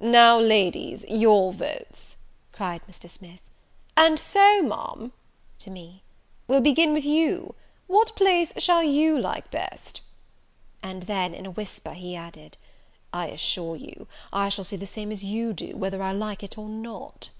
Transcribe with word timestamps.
"Now, 0.00 0.36
ladies, 0.36 1.04
your 1.08 1.52
votes," 1.52 2.16
cried 2.50 2.80
Mr. 2.90 3.08
Smith; 3.08 3.38
"and 3.96 4.18
so, 4.18 4.62
Ma'am 4.64 5.12
(to 5.60 5.70
me), 5.70 6.02
we'll 6.48 6.60
begin 6.60 6.92
with 6.92 7.04
you. 7.04 7.54
What 7.86 8.16
place 8.16 8.52
shall 8.58 8.82
you 8.82 9.16
like 9.16 9.48
best?" 9.52 10.00
and 10.82 11.04
then, 11.04 11.34
in 11.34 11.46
a 11.46 11.52
whisper, 11.52 11.92
he 11.94 12.16
added, 12.16 12.56
"I 13.12 13.28
assure 13.28 13.76
you, 13.76 14.08
I 14.32 14.48
shall 14.48 14.64
say 14.64 14.76
the 14.76 14.88
same 14.88 15.12
as 15.12 15.24
you 15.24 15.52
do, 15.52 15.76
whether 15.76 16.02
I 16.02 16.10
like 16.14 16.42
it 16.42 16.58
or 16.58 16.68
not." 16.68 17.30